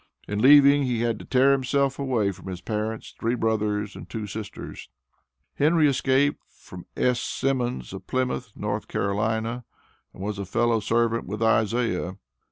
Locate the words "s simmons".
6.97-7.93